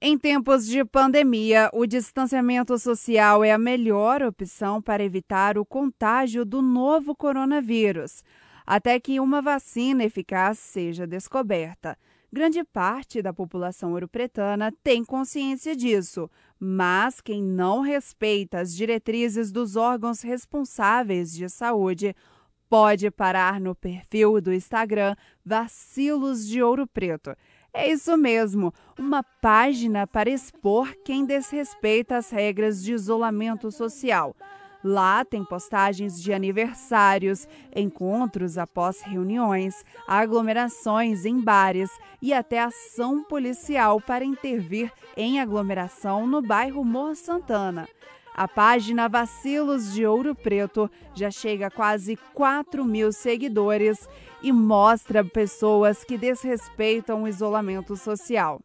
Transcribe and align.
Em 0.00 0.16
tempos 0.16 0.64
de 0.64 0.84
pandemia, 0.84 1.68
o 1.72 1.84
distanciamento 1.84 2.78
social 2.78 3.42
é 3.42 3.50
a 3.50 3.58
melhor 3.58 4.22
opção 4.22 4.80
para 4.80 5.02
evitar 5.02 5.58
o 5.58 5.66
contágio 5.66 6.44
do 6.44 6.62
novo 6.62 7.16
coronavírus, 7.16 8.22
até 8.64 9.00
que 9.00 9.18
uma 9.18 9.42
vacina 9.42 10.04
eficaz 10.04 10.60
seja 10.60 11.04
descoberta. 11.04 11.98
Grande 12.32 12.62
parte 12.62 13.20
da 13.20 13.32
população 13.32 13.90
europretana 13.90 14.72
tem 14.84 15.04
consciência 15.04 15.74
disso, 15.74 16.30
mas 16.60 17.20
quem 17.20 17.42
não 17.42 17.80
respeita 17.80 18.60
as 18.60 18.72
diretrizes 18.76 19.50
dos 19.50 19.74
órgãos 19.74 20.22
responsáveis 20.22 21.34
de 21.34 21.48
saúde 21.48 22.14
pode 22.68 23.10
parar 23.10 23.60
no 23.60 23.74
perfil 23.74 24.40
do 24.40 24.52
Instagram 24.52 25.16
Vacilos 25.44 26.46
de 26.46 26.62
Ouro 26.62 26.86
Preto. 26.86 27.34
É 27.72 27.90
isso 27.90 28.16
mesmo, 28.16 28.72
uma 28.98 29.22
página 29.22 30.06
para 30.06 30.30
expor 30.30 30.94
quem 31.04 31.24
desrespeita 31.24 32.16
as 32.16 32.30
regras 32.30 32.82
de 32.82 32.92
isolamento 32.92 33.70
social. 33.70 34.34
Lá 34.82 35.24
tem 35.24 35.44
postagens 35.44 36.22
de 36.22 36.32
aniversários, 36.32 37.48
encontros 37.74 38.56
após 38.56 39.02
reuniões, 39.02 39.84
aglomerações 40.06 41.24
em 41.24 41.40
bares 41.40 41.90
e 42.22 42.32
até 42.32 42.60
ação 42.60 43.24
policial 43.24 44.00
para 44.00 44.24
intervir 44.24 44.92
em 45.16 45.40
aglomeração 45.40 46.26
no 46.26 46.40
bairro 46.40 46.84
Mor 46.84 47.16
Santana. 47.16 47.88
A 48.38 48.46
página 48.46 49.08
Vacilos 49.08 49.92
de 49.92 50.06
Ouro 50.06 50.32
Preto 50.32 50.88
já 51.12 51.28
chega 51.28 51.66
a 51.66 51.70
quase 51.72 52.16
4 52.32 52.84
mil 52.84 53.10
seguidores 53.10 54.08
e 54.40 54.52
mostra 54.52 55.24
pessoas 55.24 56.04
que 56.04 56.16
desrespeitam 56.16 57.24
o 57.24 57.26
isolamento 57.26 57.96
social. 57.96 58.60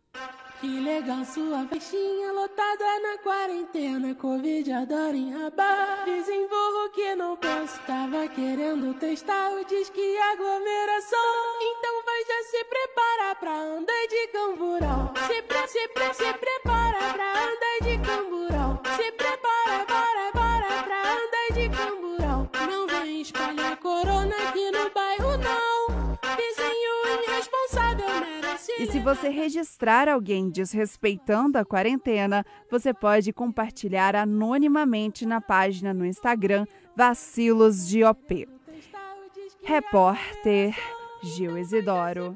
Que 0.61 0.79
legal 0.79 1.25
sua 1.25 1.65
festinha 1.65 2.31
lotada 2.33 2.99
na 3.01 3.17
quarentena, 3.23 4.13
Covid 4.13 4.71
adora 4.71 5.17
enrabar. 5.17 6.05
Desenvolvo 6.05 6.91
que 6.93 7.15
não 7.15 7.35
posso, 7.35 7.79
tava 7.87 8.27
querendo 8.27 8.93
testar 8.99 9.53
o 9.53 9.65
disque 9.65 10.17
aglomeração. 10.33 11.19
Então 11.61 12.03
vai 12.05 12.23
já 12.25 12.43
se 12.43 12.63
preparar 12.65 13.35
pra 13.39 13.59
andar 13.59 14.07
de 14.07 14.27
camburão. 14.27 15.13
Se, 15.25 15.41
pre, 15.41 15.67
se, 15.67 15.87
pre, 15.87 16.13
se 16.13 16.33
prepara 16.35 17.11
pra 17.11 17.31
andar 17.31 17.79
de 17.81 17.97
camburão. 18.07 18.79
Se 18.95 19.11
prepara. 19.13 19.42
E 28.79 28.87
se 28.87 28.99
você 28.99 29.29
registrar 29.29 30.09
alguém 30.09 30.49
desrespeitando 30.49 31.57
a 31.57 31.63
quarentena, 31.63 32.45
você 32.69 32.93
pode 32.93 33.31
compartilhar 33.31 34.15
anonimamente 34.15 35.25
na 35.25 35.39
página 35.39 35.93
no 35.93 36.05
Instagram 36.05 36.65
Vacilos 36.95 37.87
de 37.87 38.03
OP. 38.03 38.47
Repórter 39.63 40.75
Gil 41.23 41.57
Isidoro. 41.57 42.35